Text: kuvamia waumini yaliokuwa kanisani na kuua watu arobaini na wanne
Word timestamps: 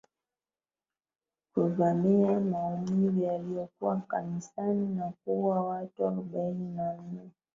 kuvamia 1.53 2.29
waumini 2.31 3.23
yaliokuwa 3.23 4.01
kanisani 4.07 4.95
na 4.95 5.13
kuua 5.25 5.61
watu 5.61 6.07
arobaini 6.07 6.75
na 6.75 6.83
wanne 6.83 7.29